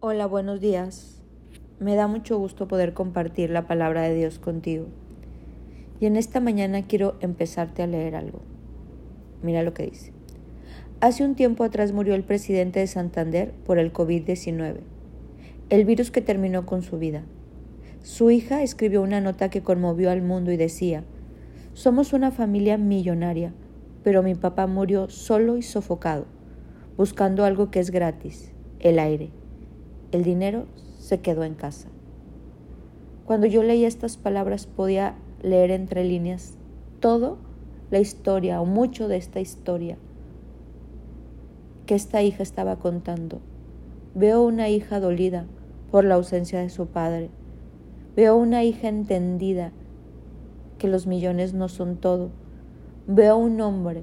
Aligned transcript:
Hola, 0.00 0.26
buenos 0.26 0.60
días. 0.60 1.20
Me 1.80 1.96
da 1.96 2.06
mucho 2.06 2.38
gusto 2.38 2.68
poder 2.68 2.94
compartir 2.94 3.50
la 3.50 3.66
palabra 3.66 4.02
de 4.02 4.14
Dios 4.14 4.38
contigo. 4.38 4.86
Y 5.98 6.06
en 6.06 6.14
esta 6.14 6.38
mañana 6.38 6.86
quiero 6.86 7.16
empezarte 7.18 7.82
a 7.82 7.88
leer 7.88 8.14
algo. 8.14 8.38
Mira 9.42 9.64
lo 9.64 9.74
que 9.74 9.86
dice. 9.86 10.12
Hace 11.00 11.24
un 11.24 11.34
tiempo 11.34 11.64
atrás 11.64 11.90
murió 11.90 12.14
el 12.14 12.22
presidente 12.22 12.78
de 12.78 12.86
Santander 12.86 13.50
por 13.66 13.80
el 13.80 13.92
COVID-19, 13.92 14.76
el 15.68 15.84
virus 15.84 16.12
que 16.12 16.20
terminó 16.20 16.64
con 16.64 16.82
su 16.82 16.96
vida. 17.00 17.24
Su 18.04 18.30
hija 18.30 18.62
escribió 18.62 19.02
una 19.02 19.20
nota 19.20 19.50
que 19.50 19.64
conmovió 19.64 20.12
al 20.12 20.22
mundo 20.22 20.52
y 20.52 20.56
decía, 20.56 21.02
somos 21.72 22.12
una 22.12 22.30
familia 22.30 22.78
millonaria, 22.78 23.52
pero 24.04 24.22
mi 24.22 24.36
papá 24.36 24.68
murió 24.68 25.08
solo 25.08 25.56
y 25.56 25.62
sofocado, 25.62 26.26
buscando 26.96 27.44
algo 27.44 27.72
que 27.72 27.80
es 27.80 27.90
gratis, 27.90 28.52
el 28.78 29.00
aire 29.00 29.32
el 30.12 30.24
dinero 30.24 30.66
se 30.98 31.20
quedó 31.20 31.44
en 31.44 31.54
casa. 31.54 31.88
Cuando 33.24 33.46
yo 33.46 33.62
leía 33.62 33.88
estas 33.88 34.16
palabras 34.16 34.66
podía 34.66 35.16
leer 35.42 35.70
entre 35.70 36.04
líneas 36.04 36.56
todo 37.00 37.38
la 37.90 38.00
historia 38.00 38.60
o 38.60 38.66
mucho 38.66 39.08
de 39.08 39.16
esta 39.16 39.40
historia 39.40 39.98
que 41.86 41.94
esta 41.94 42.22
hija 42.22 42.42
estaba 42.42 42.76
contando. 42.76 43.40
Veo 44.14 44.42
una 44.42 44.68
hija 44.68 45.00
dolida 45.00 45.46
por 45.90 46.04
la 46.04 46.16
ausencia 46.16 46.60
de 46.60 46.68
su 46.68 46.86
padre. 46.86 47.30
Veo 48.14 48.36
una 48.36 48.62
hija 48.64 48.88
entendida 48.88 49.72
que 50.78 50.88
los 50.88 51.06
millones 51.06 51.54
no 51.54 51.68
son 51.68 51.96
todo. 51.96 52.30
Veo 53.06 53.36
un 53.36 53.60
hombre 53.60 54.02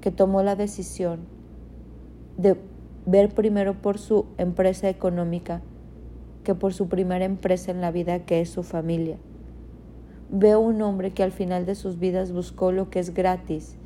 que 0.00 0.10
tomó 0.10 0.42
la 0.42 0.56
decisión 0.56 1.20
de 2.36 2.56
ver 3.06 3.32
primero 3.32 3.74
por 3.80 3.98
su 3.98 4.26
empresa 4.36 4.88
económica 4.88 5.62
que 6.42 6.54
por 6.54 6.74
su 6.74 6.88
primera 6.88 7.24
empresa 7.24 7.70
en 7.70 7.80
la 7.80 7.90
vida 7.90 8.24
que 8.24 8.40
es 8.40 8.50
su 8.50 8.62
familia. 8.62 9.16
Veo 10.28 10.60
un 10.60 10.82
hombre 10.82 11.12
que 11.12 11.22
al 11.22 11.32
final 11.32 11.66
de 11.66 11.76
sus 11.76 11.98
vidas 11.98 12.32
buscó 12.32 12.72
lo 12.72 12.90
que 12.90 12.98
es 12.98 13.14
gratis 13.14 13.76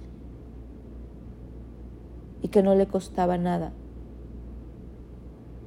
y 2.43 2.49
que 2.49 2.63
no 2.63 2.75
le 2.75 2.87
costaba 2.87 3.37
nada. 3.37 3.73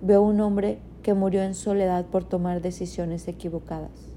Veo 0.02 0.24
un 0.24 0.42
hombre 0.42 0.80
que 1.04 1.14
murió 1.14 1.44
en 1.44 1.54
soledad 1.54 2.06
por 2.08 2.24
tomar 2.24 2.62
decisiones 2.62 3.28
equivocadas. 3.28 4.14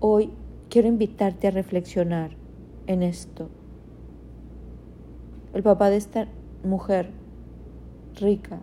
Hoy 0.00 0.30
quiero 0.68 0.88
invitarte 0.88 1.46
a 1.46 1.52
reflexionar 1.52 2.30
en 2.86 3.02
esto. 3.02 3.48
El 5.54 5.62
papá 5.62 5.90
de 5.90 5.96
esta 5.96 6.28
mujer 6.64 7.10
rica 8.16 8.60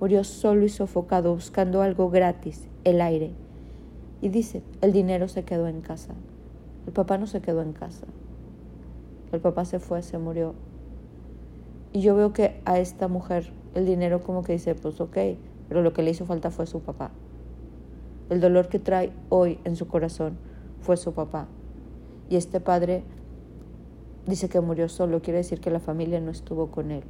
murió 0.00 0.24
solo 0.24 0.64
y 0.64 0.68
sofocado 0.68 1.34
buscando 1.34 1.82
algo 1.82 2.10
gratis, 2.10 2.68
el 2.84 3.00
aire. 3.00 3.30
Y 4.20 4.28
dice, 4.28 4.62
el 4.80 4.92
dinero 4.92 5.28
se 5.28 5.44
quedó 5.44 5.66
en 5.66 5.80
casa. 5.80 6.14
El 6.86 6.92
papá 6.92 7.18
no 7.18 7.26
se 7.26 7.40
quedó 7.40 7.62
en 7.62 7.72
casa. 7.72 8.06
El 9.32 9.40
papá 9.40 9.64
se 9.64 9.78
fue, 9.78 10.02
se 10.02 10.18
murió. 10.18 10.54
Y 11.92 12.00
yo 12.00 12.14
veo 12.14 12.32
que 12.32 12.60
a 12.64 12.78
esta 12.78 13.08
mujer 13.08 13.52
el 13.74 13.86
dinero 13.86 14.22
como 14.22 14.42
que 14.42 14.52
dice, 14.52 14.74
pues 14.74 15.00
ok, 15.00 15.16
pero 15.68 15.82
lo 15.82 15.92
que 15.92 16.02
le 16.02 16.10
hizo 16.10 16.26
falta 16.26 16.50
fue 16.50 16.66
su 16.66 16.80
papá. 16.80 17.10
El 18.30 18.40
dolor 18.40 18.68
que 18.68 18.78
trae 18.78 19.12
hoy 19.28 19.58
en 19.64 19.76
su 19.76 19.88
corazón 19.88 20.36
fue 20.80 20.96
su 20.96 21.12
papá. 21.12 21.48
Y 22.28 22.36
este 22.36 22.60
padre 22.60 23.02
dice 24.26 24.48
que 24.48 24.60
murió 24.60 24.88
solo, 24.88 25.22
quiere 25.22 25.38
decir 25.38 25.60
que 25.60 25.70
la 25.70 25.80
familia 25.80 26.20
no 26.20 26.30
estuvo 26.30 26.70
con 26.70 26.90
él 26.90 27.02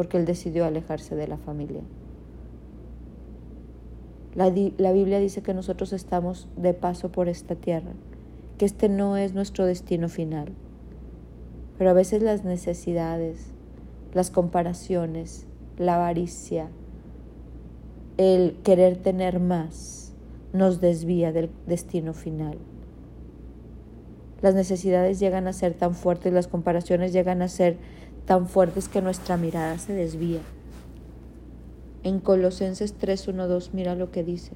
porque 0.00 0.16
él 0.16 0.24
decidió 0.24 0.64
alejarse 0.64 1.14
de 1.14 1.28
la 1.28 1.36
familia. 1.36 1.82
La, 4.34 4.48
Biblia 4.48 5.18
dice 5.18 5.42
que 5.42 5.52
nosotros 5.52 5.92
estamos 5.92 6.48
de 6.56 6.72
paso 6.72 7.12
por 7.12 7.28
esta 7.28 7.54
tierra, 7.54 7.92
que 8.56 8.64
este 8.64 8.88
no 8.88 9.18
es 9.18 9.34
nuestro 9.34 9.66
destino 9.66 10.08
final. 10.08 10.54
Pero 11.76 11.90
a 11.90 11.92
veces 11.92 12.22
las 12.22 12.44
necesidades, 12.44 13.52
las 14.14 14.30
comparaciones, 14.30 15.44
la 15.76 15.96
avaricia, 15.96 16.70
el 18.16 18.56
querer 18.64 18.96
tener 18.96 19.38
más, 19.38 20.14
nos 20.54 20.80
desvía 20.80 21.30
del 21.30 21.50
destino 21.66 22.14
final. 22.14 22.56
Las 24.40 24.54
necesidades 24.54 25.20
llegan 25.20 25.46
a 25.46 25.52
ser 25.52 25.74
tan 25.74 25.94
fuertes, 25.94 26.32
las 26.32 26.48
comparaciones 26.48 27.12
llegan 27.12 27.42
a 27.42 27.48
ser 27.48 27.76
tan 28.26 28.46
fuertes 28.46 28.88
que 28.88 29.02
nuestra 29.02 29.36
mirada 29.36 29.78
se 29.78 29.92
desvía. 29.92 30.40
En 32.02 32.20
Colosenses 32.20 32.94
3:12 32.98 33.70
mira 33.72 33.94
lo 33.94 34.10
que 34.10 34.24
dice. 34.24 34.52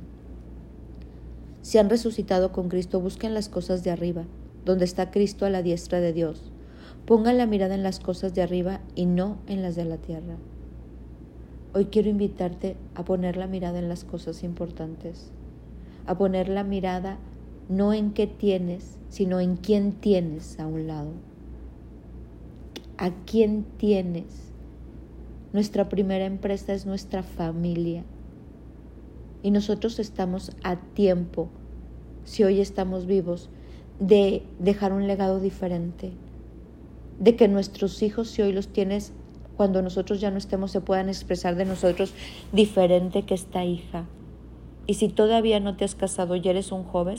Si 1.63 1.79
han 1.79 1.91
resucitado 1.91 2.53
con 2.53 2.69
Cristo, 2.69 3.01
busquen 3.01 3.35
las 3.35 3.49
cosas 3.49 3.85
de 3.85 3.91
arriba, 3.91 4.25
donde 4.65 4.85
está 4.85 5.11
Cristo 5.11 5.47
a 5.47 5.51
la 5.51 5.63
diestra 5.63 6.01
de 6.01 6.13
Dios. 6.13 6.53
Pongan 7.07 7.39
la 7.39 7.47
mirada 7.47 7.75
en 7.75 7.83
las 7.83 8.01
cosas 8.01 8.35
de 8.35 8.43
arriba 8.43 8.81
y 8.95 9.07
no 9.07 9.39
en 9.47 9.63
las 9.63 9.77
de 9.77 9.85
la 9.85 9.99
tierra. 9.99 10.37
Hoy 11.75 11.87
quiero 11.87 12.09
invitarte 12.09 12.77
a 12.95 13.05
poner 13.05 13.37
la 13.37 13.47
mirada 13.47 13.79
en 13.79 13.89
las 13.89 14.05
cosas 14.05 14.43
importantes, 14.43 15.31
a 16.07 16.17
poner 16.17 16.49
la 16.49 16.65
mirada 16.65 17.19
no 17.69 17.93
en 17.93 18.13
qué 18.13 18.27
tienes, 18.27 18.97
sino 19.09 19.41
en 19.41 19.57
quién 19.57 19.93
tienes 19.93 20.59
a 20.61 20.67
un 20.67 20.87
lado 20.87 21.11
a 22.99 23.11
quién 23.27 23.65
tienes. 23.79 24.53
Nuestra 25.53 25.89
primera 25.89 26.25
empresa 26.25 26.73
es 26.73 26.87
nuestra 26.87 27.23
familia. 27.23 28.05
Y 29.43 29.51
nosotros 29.51 29.99
estamos 29.99 30.53
a 30.63 30.77
tiempo, 30.77 31.49
si 32.25 32.45
hoy 32.45 32.61
estamos 32.61 33.07
vivos, 33.07 33.51
de 34.01 34.43
dejar 34.59 34.93
un 34.93 35.07
legado 35.07 35.41
diferente. 35.41 36.13
De 37.19 37.37
que 37.37 37.47
nuestros 37.47 38.03
hijos, 38.03 38.29
si 38.31 38.43
hoy 38.43 38.53
los 38.53 38.69
tienes, 38.69 39.13
cuando 39.57 39.83
nosotros 39.83 40.21
ya 40.21 40.31
no 40.31 40.39
estemos, 40.39 40.73
se 40.73 40.81
puedan 40.81 41.09
expresar 41.09 41.55
de 41.57 41.65
nosotros 41.65 42.13
diferente 42.53 43.23
que 43.23 43.35
esta 43.35 43.65
hija. 43.65 44.07
Y 44.87 44.95
si 44.95 45.09
todavía 45.09 45.61
no 45.61 45.77
te 45.77 45.85
has 45.85 45.95
casado 45.95 46.37
y 46.37 46.49
eres 46.49 46.73
un 46.73 46.85
joven, 46.85 47.19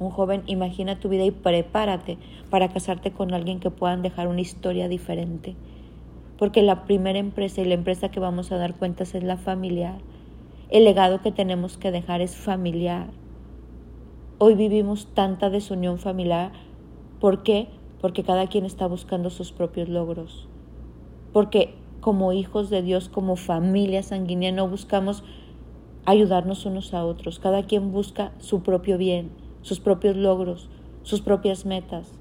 un 0.00 0.10
joven, 0.10 0.42
imagina 0.46 0.98
tu 0.98 1.10
vida 1.10 1.24
y 1.24 1.30
prepárate 1.30 2.16
para 2.48 2.70
casarte 2.70 3.12
con 3.12 3.34
alguien 3.34 3.60
que 3.60 3.70
puedan 3.70 4.00
dejar 4.00 4.28
una 4.28 4.40
historia 4.40 4.88
diferente. 4.88 5.56
Porque 6.38 6.62
la 6.62 6.84
primera 6.86 7.18
empresa 7.18 7.60
y 7.60 7.66
la 7.66 7.74
empresa 7.74 8.10
que 8.10 8.18
vamos 8.18 8.50
a 8.50 8.56
dar 8.56 8.74
cuentas 8.74 9.14
es 9.14 9.22
la 9.22 9.36
familiar. 9.36 9.98
El 10.70 10.84
legado 10.84 11.20
que 11.20 11.32
tenemos 11.32 11.76
que 11.76 11.90
dejar 11.90 12.22
es 12.22 12.34
familiar. 12.34 13.08
Hoy 14.38 14.54
vivimos 14.54 15.06
tanta 15.12 15.50
desunión 15.50 15.98
familiar. 15.98 16.52
¿Por 17.20 17.42
qué? 17.42 17.68
Porque 18.00 18.24
cada 18.24 18.46
quien 18.46 18.64
está 18.64 18.86
buscando 18.86 19.28
sus 19.28 19.52
propios 19.52 19.90
logros. 19.90 20.48
Porque 21.34 21.74
como 22.00 22.32
hijos 22.32 22.70
de 22.70 22.80
Dios, 22.80 23.10
como 23.10 23.36
familia 23.36 24.02
sanguínea, 24.02 24.50
no 24.50 24.66
buscamos 24.66 25.24
ayudarnos 26.06 26.64
unos 26.64 26.94
a 26.94 27.04
otros. 27.04 27.38
Cada 27.38 27.64
quien 27.64 27.92
busca 27.92 28.32
su 28.38 28.62
propio 28.62 28.96
bien 28.96 29.39
sus 29.62 29.80
propios 29.80 30.16
logros, 30.16 30.68
sus 31.02 31.20
propias 31.20 31.66
metas. 31.66 32.12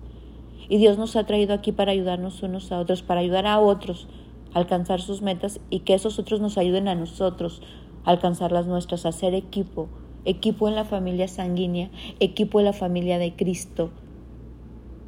Y 0.68 0.78
Dios 0.78 0.98
nos 0.98 1.16
ha 1.16 1.26
traído 1.26 1.54
aquí 1.54 1.72
para 1.72 1.92
ayudarnos 1.92 2.44
unos 2.44 2.72
a 2.72 2.80
otros, 2.80 3.02
para 3.02 3.22
ayudar 3.22 3.48
a 3.48 3.60
otros 3.60 4.08
a 4.54 4.60
alcanzar 4.60 5.02
sus 5.02 5.22
metas 5.22 5.60
y 5.70 5.82
que 5.82 5.94
esos 5.94 6.20
otros 6.20 6.42
nos 6.42 6.58
ayuden 6.58 6.88
a 6.88 6.96
nosotros 6.96 7.62
a 8.04 8.12
alcanzar 8.12 8.52
las 8.52 8.68
nuestras, 8.68 9.06
a 9.06 9.12
ser 9.12 9.34
equipo, 9.34 9.90
equipo 10.26 10.68
en 10.68 10.76
la 10.76 10.86
familia 10.86 11.28
sanguínea, 11.28 11.90
equipo 12.20 12.60
en 12.60 12.66
la 12.66 12.74
familia 12.74 13.20
de 13.20 13.36
Cristo. 13.36 13.92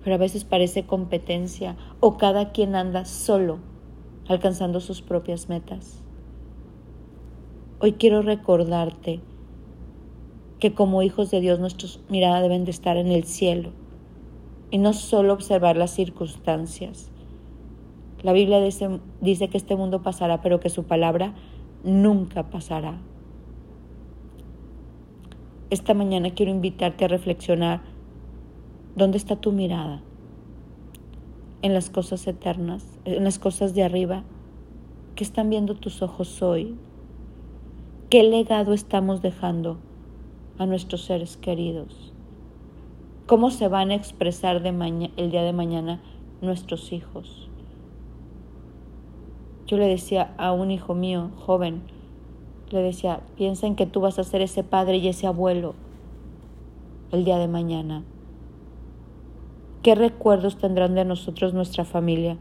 Pero 0.03 0.15
a 0.15 0.19
veces 0.19 0.45
parece 0.45 0.85
competencia 0.85 1.75
o 1.99 2.17
cada 2.17 2.51
quien 2.51 2.75
anda 2.75 3.05
solo 3.05 3.59
alcanzando 4.27 4.79
sus 4.79 5.01
propias 5.01 5.49
metas. 5.49 6.01
Hoy 7.79 7.93
quiero 7.93 8.21
recordarte 8.21 9.21
que 10.61 10.75
como 10.75 11.01
hijos 11.01 11.31
de 11.31 11.41
Dios 11.41 11.59
nuestras 11.59 11.99
miradas 12.07 12.43
deben 12.43 12.65
de 12.65 12.71
estar 12.71 12.95
en 12.95 13.07
el 13.07 13.23
cielo 13.23 13.71
y 14.69 14.77
no 14.77 14.93
solo 14.93 15.33
observar 15.33 15.75
las 15.75 15.89
circunstancias. 15.89 17.09
La 18.21 18.31
Biblia 18.31 18.61
dice, 18.61 18.99
dice 19.21 19.47
que 19.47 19.57
este 19.57 19.75
mundo 19.75 20.03
pasará, 20.03 20.43
pero 20.43 20.59
que 20.59 20.69
su 20.69 20.83
palabra 20.83 21.33
nunca 21.83 22.51
pasará. 22.51 23.01
Esta 25.71 25.95
mañana 25.95 26.29
quiero 26.29 26.51
invitarte 26.51 27.05
a 27.05 27.07
reflexionar 27.07 27.81
dónde 28.95 29.17
está 29.17 29.37
tu 29.37 29.51
mirada. 29.51 30.03
En 31.63 31.73
las 31.73 31.89
cosas 31.89 32.27
eternas, 32.27 32.85
en 33.05 33.23
las 33.23 33.39
cosas 33.39 33.73
de 33.73 33.83
arriba. 33.83 34.23
¿Qué 35.15 35.23
están 35.23 35.49
viendo 35.49 35.73
tus 35.73 36.03
ojos 36.03 36.43
hoy? 36.43 36.75
¿Qué 38.11 38.21
legado 38.23 38.73
estamos 38.73 39.23
dejando? 39.23 39.79
A 40.61 40.67
nuestros 40.67 41.01
seres 41.01 41.37
queridos? 41.37 42.13
¿Cómo 43.25 43.49
se 43.49 43.67
van 43.67 43.89
a 43.89 43.95
expresar 43.95 44.57
el 44.63 45.31
día 45.31 45.41
de 45.41 45.53
mañana 45.53 46.03
nuestros 46.39 46.93
hijos? 46.93 47.49
Yo 49.65 49.77
le 49.77 49.87
decía 49.87 50.35
a 50.37 50.51
un 50.51 50.69
hijo 50.69 50.93
mío, 50.93 51.31
joven, 51.35 51.81
le 52.69 52.83
decía, 52.83 53.21
piensa 53.37 53.65
en 53.65 53.75
que 53.75 53.87
tú 53.87 54.01
vas 54.01 54.19
a 54.19 54.23
ser 54.23 54.43
ese 54.43 54.63
padre 54.63 54.97
y 54.97 55.07
ese 55.07 55.25
abuelo 55.25 55.73
el 57.11 57.25
día 57.25 57.39
de 57.39 57.47
mañana. 57.47 58.03
¿Qué 59.81 59.95
recuerdos 59.95 60.57
tendrán 60.57 60.93
de 60.93 61.05
nosotros 61.05 61.55
nuestra 61.55 61.85
familia 61.85 62.37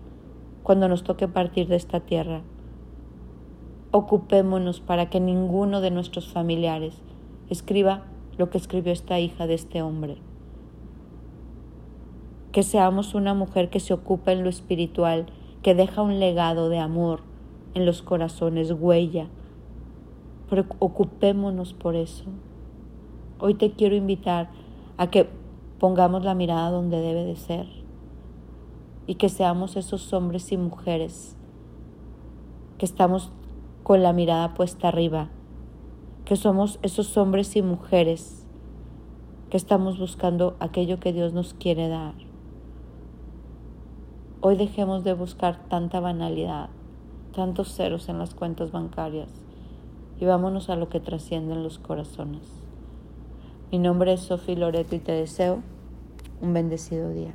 cuando 0.63 0.89
nos 0.89 1.05
toque 1.05 1.27
partir 1.27 1.69
de 1.69 1.77
esta 1.77 2.01
tierra? 2.01 2.43
Ocupémonos 3.93 4.83
para 4.83 5.09
que 5.09 5.21
ninguno 5.21 5.81
de 5.81 5.91
nuestros 5.91 6.29
familiares 6.31 7.01
escriba 7.51 8.05
lo 8.41 8.49
que 8.49 8.57
escribió 8.57 8.91
esta 8.91 9.21
hija 9.21 9.47
de 9.47 9.53
este 9.53 9.83
hombre. 9.83 10.17
Que 12.53 12.63
seamos 12.63 13.15
una 13.15 13.35
mujer 13.35 13.69
que 13.69 13.81
se 13.81 13.93
ocupa 13.93 14.33
en 14.33 14.43
lo 14.43 14.49
espiritual, 14.49 15.27
que 15.63 15.75
deja 15.75 16.01
un 16.01 16.19
legado 16.19 16.71
de 16.71 16.79
amor 16.79 17.21
en 17.75 17.85
los 17.85 18.01
corazones, 18.01 18.73
huella. 18.73 19.29
Ocupémonos 20.79 21.75
por 21.75 21.97
eso. 21.97 22.25
Hoy 23.39 23.55
te 23.55 23.73
quiero 23.73 23.95
invitar 23.95 24.49
a 24.97 25.11
que 25.11 25.29
pongamos 25.79 26.25
la 26.25 26.35
mirada 26.35 26.71
donde 26.71 26.99
debe 26.99 27.25
de 27.25 27.37
ser 27.37 27.67
y 29.07 29.17
que 29.17 29.29
seamos 29.29 29.77
esos 29.77 30.15
hombres 30.15 30.51
y 30.51 30.57
mujeres 30.57 31.37
que 32.79 32.87
estamos 32.87 33.33
con 33.83 34.03
la 34.03 34.15
mirada 34.15 34.55
puesta 34.55 34.89
arriba, 34.89 35.29
que 36.31 36.37
somos 36.37 36.79
esos 36.83 37.17
hombres 37.17 37.57
y 37.57 37.63
mujeres 37.63 38.47
que 39.51 39.57
estamos 39.57 39.99
buscando 39.99 40.57
aquello 40.61 41.01
que 41.01 41.13
Dios 41.13 41.33
nos 41.33 41.55
quiere 41.55 41.89
dar. 41.89 42.15
Hoy 44.41 44.55
dejemos 44.55 45.03
de 45.03 45.13
buscar 45.13 45.59
tanta 45.69 45.99
banalidad, 45.99 46.69
tantos 47.35 47.75
ceros 47.75 48.09
en 48.09 48.21
las 48.21 48.37
cuentas 48.37 48.71
bancarias 48.71 49.29
y 50.21 50.25
vámonos 50.25 50.71
a 50.71 50.77
lo 50.77 50.89
que 50.89 51.01
trasciende 51.01 51.55
en 51.55 51.65
los 51.65 51.81
corazones. 51.81 52.47
Mi 53.73 53.81
nombre 53.81 54.13
es 54.13 54.21
Sofía 54.21 54.55
Loreto 54.55 54.95
y 54.95 55.01
te 55.01 55.11
deseo 55.11 55.65
un 56.41 56.53
bendecido 56.53 57.11
día. 57.11 57.35